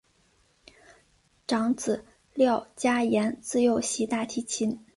[1.45, 2.03] 长子
[2.33, 4.83] 廖嘉言自幼习大提琴。